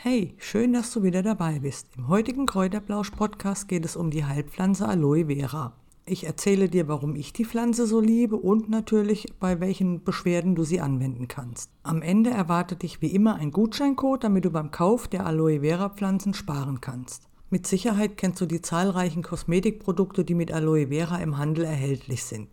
[0.00, 1.88] Hey, schön, dass du wieder dabei bist.
[1.96, 5.72] Im heutigen Kräuterblausch-Podcast geht es um die Heilpflanze Aloe Vera.
[6.06, 10.62] Ich erzähle dir, warum ich die Pflanze so liebe und natürlich, bei welchen Beschwerden du
[10.62, 11.72] sie anwenden kannst.
[11.82, 15.88] Am Ende erwartet dich wie immer ein Gutscheincode, damit du beim Kauf der Aloe Vera
[15.88, 17.24] Pflanzen sparen kannst.
[17.50, 22.46] Mit Sicherheit kennst du die zahlreichen Kosmetikprodukte, die mit Aloe Vera im Handel erhältlich sind.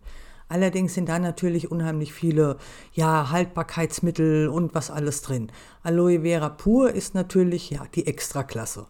[0.48, 2.58] Allerdings sind da natürlich unheimlich viele
[2.92, 5.50] ja, Haltbarkeitsmittel und was alles drin.
[5.82, 8.86] Aloe Vera pur ist natürlich ja, die Extraklasse.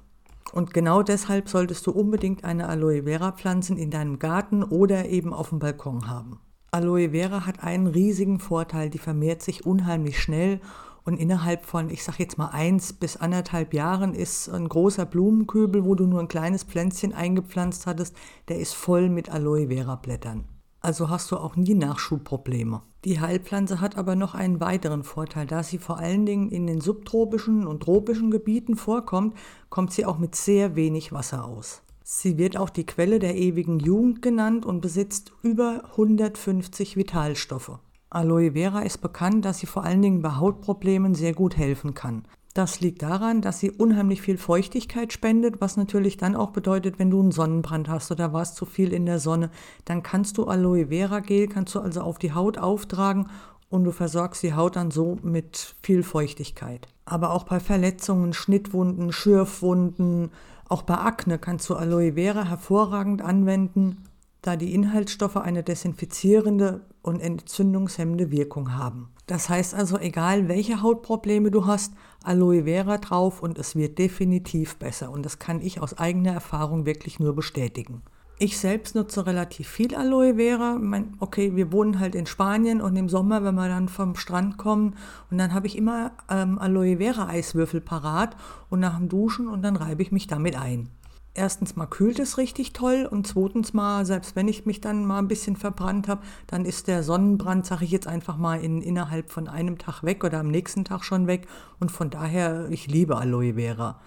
[0.52, 5.32] Und genau deshalb solltest du unbedingt eine Aloe Vera Pflanzen in deinem Garten oder eben
[5.32, 6.40] auf dem Balkon haben.
[6.72, 10.60] Aloe Vera hat einen riesigen Vorteil, die vermehrt sich unheimlich schnell
[11.04, 15.84] und innerhalb von, ich sag jetzt mal eins bis anderthalb Jahren ist ein großer Blumenkübel,
[15.84, 18.14] wo du nur ein kleines Pflänzchen eingepflanzt hattest,
[18.48, 20.44] der ist voll mit Aloe Vera Blättern
[20.86, 22.80] also hast du auch nie Nachschubprobleme.
[23.04, 25.44] Die Heilpflanze hat aber noch einen weiteren Vorteil.
[25.44, 29.36] Da sie vor allen Dingen in den subtropischen und tropischen Gebieten vorkommt,
[29.68, 31.82] kommt sie auch mit sehr wenig Wasser aus.
[32.04, 37.80] Sie wird auch die Quelle der ewigen Jugend genannt und besitzt über 150 Vitalstoffe.
[38.08, 42.28] Aloe Vera ist bekannt, dass sie vor allen Dingen bei Hautproblemen sehr gut helfen kann.
[42.56, 47.10] Das liegt daran, dass sie unheimlich viel Feuchtigkeit spendet, was natürlich dann auch bedeutet, wenn
[47.10, 49.50] du einen Sonnenbrand hast oder warst zu viel in der Sonne,
[49.84, 53.28] dann kannst du Aloe Vera Gel, kannst du also auf die Haut auftragen
[53.68, 56.88] und du versorgst die Haut dann so mit viel Feuchtigkeit.
[57.04, 60.30] Aber auch bei Verletzungen, Schnittwunden, Schürfwunden,
[60.66, 63.98] auch bei Akne kannst du Aloe Vera hervorragend anwenden,
[64.46, 69.10] da die Inhaltsstoffe eine desinfizierende und entzündungshemmende Wirkung haben.
[69.26, 74.76] Das heißt also, egal welche Hautprobleme du hast, Aloe Vera drauf und es wird definitiv
[74.76, 75.10] besser.
[75.10, 78.02] Und das kann ich aus eigener Erfahrung wirklich nur bestätigen.
[78.38, 80.78] Ich selbst nutze relativ viel Aloe Vera.
[81.20, 84.94] Okay, wir wohnen halt in Spanien und im Sommer, wenn wir dann vom Strand kommen,
[85.30, 88.36] und dann habe ich immer ähm, Aloe Vera Eiswürfel parat
[88.68, 90.90] und nach dem Duschen und dann reibe ich mich damit ein
[91.36, 95.18] erstens mal kühlt es richtig toll und zweitens mal, selbst wenn ich mich dann mal
[95.18, 99.30] ein bisschen verbrannt habe, dann ist der Sonnenbrand, sage ich jetzt einfach mal, in, innerhalb
[99.30, 101.46] von einem Tag weg oder am nächsten Tag schon weg.
[101.80, 104.00] Und von daher, ich liebe Aloe Vera.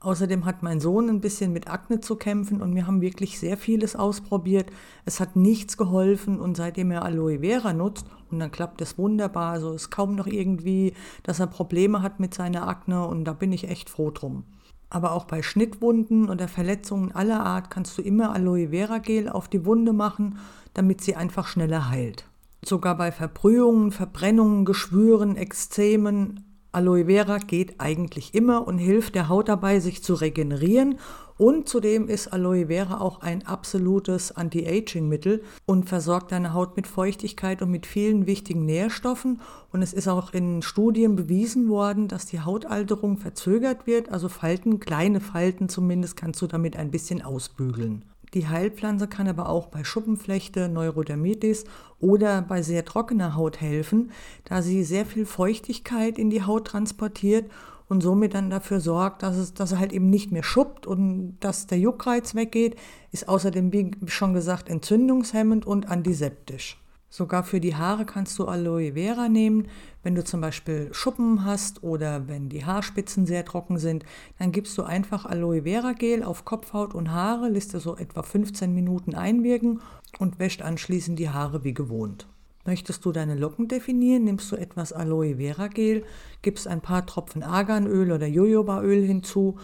[0.00, 3.56] Außerdem hat mein Sohn ein bisschen mit Akne zu kämpfen und wir haben wirklich sehr
[3.56, 4.70] vieles ausprobiert.
[5.04, 9.52] Es hat nichts geholfen und seitdem er Aloe Vera nutzt, und dann klappt es wunderbar,
[9.52, 13.32] also es ist kaum noch irgendwie, dass er Probleme hat mit seiner Akne und da
[13.32, 14.44] bin ich echt froh drum.
[14.88, 19.48] Aber auch bei Schnittwunden oder Verletzungen aller Art kannst du immer Aloe Vera Gel auf
[19.48, 20.38] die Wunde machen,
[20.74, 22.26] damit sie einfach schneller heilt.
[22.64, 29.48] Sogar bei Verbrühungen, Verbrennungen, Geschwüren, Ekzemen, Aloe Vera geht eigentlich immer und hilft der Haut
[29.48, 30.98] dabei, sich zu regenerieren.
[31.38, 37.60] Und zudem ist Aloe Vera auch ein absolutes Anti-Aging-Mittel und versorgt deine Haut mit Feuchtigkeit
[37.60, 39.40] und mit vielen wichtigen Nährstoffen.
[39.70, 44.10] Und es ist auch in Studien bewiesen worden, dass die Hautalterung verzögert wird.
[44.10, 48.04] Also Falten, kleine Falten zumindest, kannst du damit ein bisschen ausbügeln.
[48.32, 51.64] Die Heilpflanze kann aber auch bei Schuppenflechte, Neurodermitis
[52.00, 54.10] oder bei sehr trockener Haut helfen,
[54.44, 57.50] da sie sehr viel Feuchtigkeit in die Haut transportiert
[57.88, 61.36] und somit dann dafür sorgt, dass es, dass er halt eben nicht mehr schuppt und
[61.40, 62.76] dass der Juckreiz weggeht,
[63.12, 66.78] ist außerdem, wie schon gesagt, entzündungshemmend und antiseptisch.
[67.08, 69.68] Sogar für die Haare kannst du Aloe Vera nehmen.
[70.02, 74.04] Wenn du zum Beispiel Schuppen hast oder wenn die Haarspitzen sehr trocken sind,
[74.38, 78.22] dann gibst du einfach Aloe Vera Gel auf Kopfhaut und Haare, lässt du so etwa
[78.22, 79.80] 15 Minuten einwirken
[80.18, 82.26] und wäscht anschließend die Haare wie gewohnt.
[82.66, 86.04] Möchtest du deine Locken definieren, nimmst du etwas Aloe Vera Gel,
[86.42, 89.56] gibst ein paar Tropfen Arganöl oder Jojobaöl hinzu,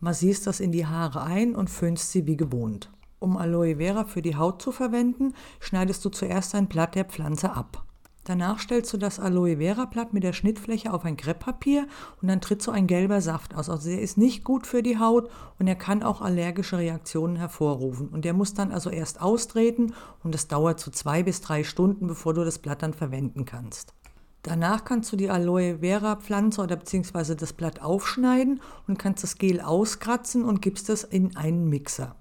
[0.00, 2.90] massierst das in die Haare ein und föhnst sie wie gewohnt.
[3.18, 7.50] Um Aloe Vera für die Haut zu verwenden, schneidest du zuerst ein Blatt der Pflanze
[7.52, 7.86] ab.
[8.30, 11.88] Danach stellst du das Aloe Vera Blatt mit der Schnittfläche auf ein Krepppapier
[12.22, 13.68] und dann tritt so ein gelber Saft aus.
[13.68, 18.06] Also der ist nicht gut für die Haut und er kann auch allergische Reaktionen hervorrufen.
[18.06, 22.06] Und der muss dann also erst austreten und es dauert so zwei bis drei Stunden,
[22.06, 23.94] bevor du das Blatt dann verwenden kannst.
[24.44, 29.38] Danach kannst du die Aloe Vera Pflanze oder beziehungsweise das Blatt aufschneiden und kannst das
[29.38, 32.14] Gel auskratzen und gibst es in einen Mixer.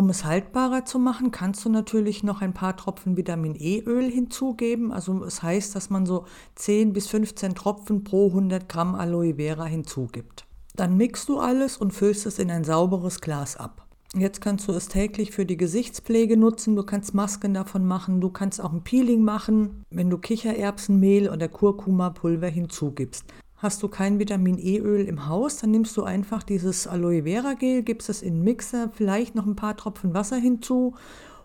[0.00, 4.92] Um es haltbarer zu machen, kannst du natürlich noch ein paar Tropfen Vitamin E-Öl hinzugeben.
[4.92, 6.24] Also es heißt, dass man so
[6.54, 10.46] 10 bis 15 Tropfen pro 100 Gramm Aloe Vera hinzugibt.
[10.74, 13.86] Dann mixt du alles und füllst es in ein sauberes Glas ab.
[14.16, 16.76] Jetzt kannst du es täglich für die Gesichtspflege nutzen.
[16.76, 18.22] Du kannst Masken davon machen.
[18.22, 23.26] Du kannst auch ein Peeling machen, wenn du Kichererbsenmehl oder Kurkuma-Pulver hinzugibst.
[23.62, 27.82] Hast du kein Vitamin E-Öl im Haus, dann nimmst du einfach dieses Aloe Vera Gel,
[27.82, 30.94] gibst es in den Mixer, vielleicht noch ein paar Tropfen Wasser hinzu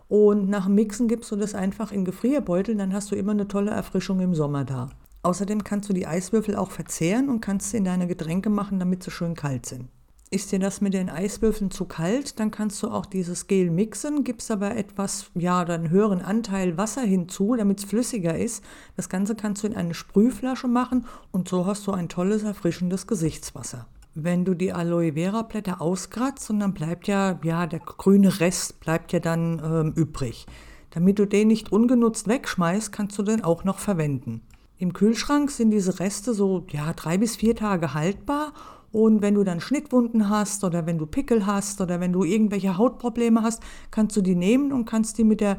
[0.08, 3.48] und nach dem Mixen gibst du das einfach in Gefrierbeutel, dann hast du immer eine
[3.48, 4.88] tolle Erfrischung im Sommer da.
[5.24, 9.02] Außerdem kannst du die Eiswürfel auch verzehren und kannst sie in deine Getränke machen, damit
[9.02, 9.90] sie schön kalt sind.
[10.36, 14.22] Ist dir das mit den Eiswürfeln zu kalt, dann kannst du auch dieses Gel mixen,
[14.22, 18.62] gibst aber etwas, ja, einen höheren Anteil Wasser hinzu, damit es flüssiger ist.
[18.96, 23.06] Das Ganze kannst du in eine Sprühflasche machen und so hast du ein tolles, erfrischendes
[23.06, 23.86] Gesichtswasser.
[24.14, 28.78] Wenn du die Aloe Vera Blätter auskratzt und dann bleibt ja, ja, der grüne Rest
[28.80, 30.44] bleibt ja dann ähm, übrig.
[30.90, 34.42] Damit du den nicht ungenutzt wegschmeißt, kannst du den auch noch verwenden.
[34.76, 38.52] Im Kühlschrank sind diese Reste so ja, drei bis vier Tage haltbar
[38.96, 42.78] und wenn du dann Schnittwunden hast oder wenn du Pickel hast oder wenn du irgendwelche
[42.78, 45.58] Hautprobleme hast, kannst du die nehmen und kannst die mit der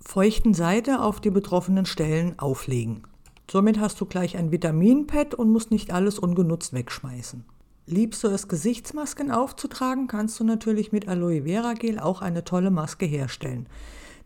[0.00, 3.02] feuchten Seite auf die betroffenen Stellen auflegen.
[3.50, 7.44] Somit hast du gleich ein Vitaminpad und musst nicht alles ungenutzt wegschmeißen.
[7.84, 12.70] Liebst du es, Gesichtsmasken aufzutragen, kannst du natürlich mit Aloe Vera Gel auch eine tolle
[12.70, 13.66] Maske herstellen.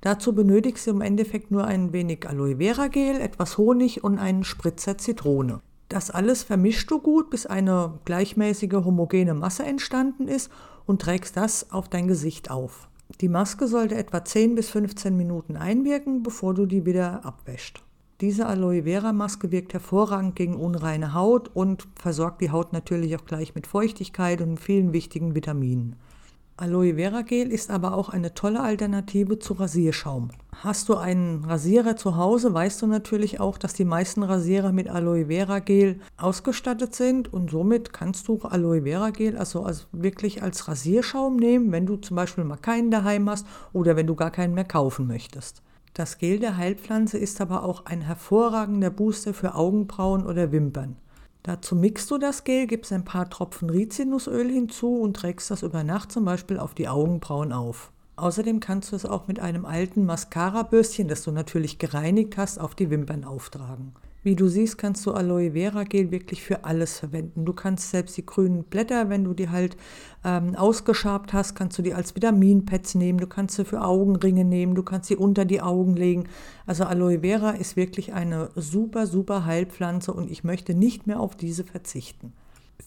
[0.02, 4.44] Dazu benötigst du im Endeffekt nur ein wenig Aloe Vera Gel, etwas Honig und einen
[4.44, 5.62] Spritzer Zitrone.
[5.92, 10.50] Das alles vermischst du gut, bis eine gleichmäßige homogene Masse entstanden ist
[10.86, 12.88] und trägst das auf dein Gesicht auf.
[13.20, 17.82] Die Maske sollte etwa 10 bis 15 Minuten einwirken, bevor du die wieder abwäscht.
[18.22, 23.26] Diese Aloe Vera Maske wirkt hervorragend gegen unreine Haut und versorgt die Haut natürlich auch
[23.26, 25.96] gleich mit Feuchtigkeit und vielen wichtigen Vitaminen.
[26.58, 30.28] Aloe Vera Gel ist aber auch eine tolle Alternative zu Rasierschaum.
[30.54, 34.88] Hast du einen Rasierer zu Hause, weißt du natürlich auch, dass die meisten Rasierer mit
[34.88, 40.42] Aloe Vera Gel ausgestattet sind und somit kannst du Aloe Vera Gel also als, wirklich
[40.42, 44.30] als Rasierschaum nehmen, wenn du zum Beispiel mal keinen daheim hast oder wenn du gar
[44.30, 45.62] keinen mehr kaufen möchtest.
[45.94, 50.96] Das Gel der Heilpflanze ist aber auch ein hervorragender Booster für Augenbrauen oder Wimpern.
[51.42, 55.82] Dazu mixt du das Gel, gibst ein paar Tropfen Rizinusöl hinzu und trägst das über
[55.82, 57.90] Nacht zum Beispiel auf die Augenbrauen auf.
[58.14, 62.76] Außerdem kannst du es auch mit einem alten Mascara-Bürstchen, das du natürlich gereinigt hast, auf
[62.76, 63.94] die Wimpern auftragen.
[64.24, 67.44] Wie du siehst, kannst du Aloe Vera Gel wirklich für alles verwenden.
[67.44, 69.76] Du kannst selbst die grünen Blätter, wenn du die halt
[70.24, 73.18] ähm, ausgeschabt hast, kannst du die als Vitaminpads nehmen.
[73.18, 74.76] Du kannst sie für Augenringe nehmen.
[74.76, 76.28] Du kannst sie unter die Augen legen.
[76.66, 81.34] Also Aloe Vera ist wirklich eine super, super Heilpflanze und ich möchte nicht mehr auf
[81.34, 82.32] diese verzichten.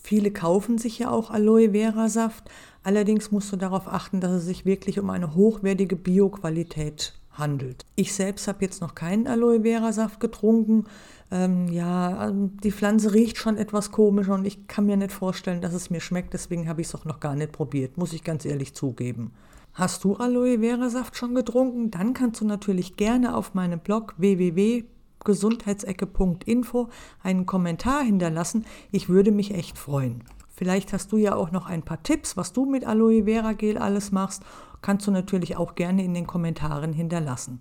[0.02, 2.50] Viele kaufen sich ja auch Aloe Vera Saft.
[2.84, 7.86] Allerdings musst du darauf achten, dass es sich wirklich um eine hochwertige Bioqualität handelt.
[7.96, 10.86] Ich selbst habe jetzt noch keinen Aloe Vera Saft getrunken.
[11.32, 15.62] Ähm, ja, also die Pflanze riecht schon etwas komisch und ich kann mir nicht vorstellen,
[15.62, 16.34] dass es mir schmeckt.
[16.34, 19.32] Deswegen habe ich es auch noch gar nicht probiert, muss ich ganz ehrlich zugeben.
[19.74, 21.92] Hast du Aloe Vera Saft schon getrunken?
[21.92, 26.90] Dann kannst du natürlich gerne auf meinem Blog www.gesundheitsecke.info
[27.22, 28.66] einen Kommentar hinterlassen.
[28.92, 30.24] Ich würde mich echt freuen.
[30.56, 33.78] Vielleicht hast du ja auch noch ein paar Tipps, was du mit Aloe Vera Gel
[33.78, 34.44] alles machst
[34.86, 37.60] kannst du natürlich auch gerne in den Kommentaren hinterlassen.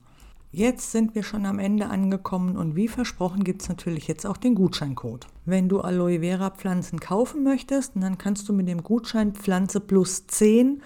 [0.56, 4.36] Jetzt sind wir schon am Ende angekommen und wie versprochen gibt es natürlich jetzt auch
[4.36, 5.26] den Gutscheincode.
[5.44, 10.28] Wenn du Aloe Vera Pflanzen kaufen möchtest, dann kannst du mit dem Gutschein Pflanze plus
[10.28, 10.80] 10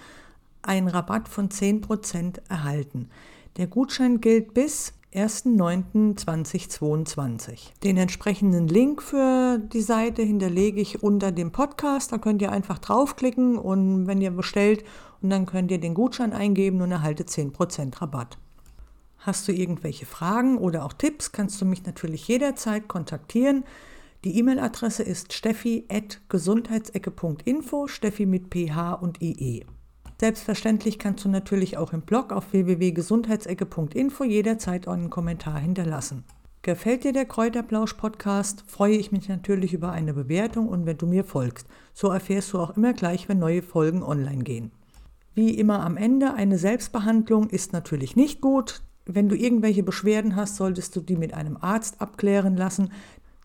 [0.63, 3.09] einen Rabatt von 10% erhalten.
[3.57, 7.79] Der Gutschein gilt bis 1.9.2022.
[7.83, 12.11] Den entsprechenden Link für die Seite hinterlege ich unter dem Podcast.
[12.11, 14.83] Da könnt ihr einfach draufklicken und wenn ihr bestellt
[15.21, 18.39] und dann könnt ihr den Gutschein eingeben und erhaltet 10% Rabatt.
[19.19, 23.63] Hast du irgendwelche Fragen oder auch Tipps, kannst du mich natürlich jederzeit kontaktieren.
[24.23, 29.65] Die E-Mail-Adresse ist steffi.gesundheitsecke.info, Steffi mit PH und IE.
[30.19, 36.25] Selbstverständlich kannst du natürlich auch im Blog auf www.gesundheitsecke.info jederzeit einen Kommentar hinterlassen.
[36.61, 41.23] Gefällt dir der Kräuterblausch-Podcast, freue ich mich natürlich über eine Bewertung und wenn du mir
[41.23, 41.67] folgst.
[41.93, 44.71] So erfährst du auch immer gleich, wenn neue Folgen online gehen.
[45.35, 48.81] Wie immer am Ende, eine Selbstbehandlung ist natürlich nicht gut.
[49.11, 52.91] Wenn du irgendwelche Beschwerden hast, solltest du die mit einem Arzt abklären lassen,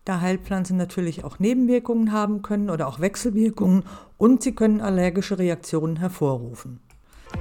[0.05, 3.83] da Heilpflanzen natürlich auch Nebenwirkungen haben können oder auch Wechselwirkungen
[4.19, 6.79] und sie können allergische Reaktionen hervorrufen.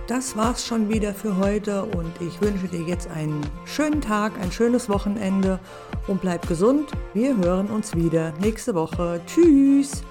[0.06, 4.50] Das war's schon wieder für heute und ich wünsche dir jetzt einen schönen Tag, ein
[4.50, 5.60] schönes Wochenende
[6.08, 6.90] und bleib gesund.
[7.12, 9.20] Wir hören uns wieder nächste Woche.
[9.26, 10.02] Tschüss!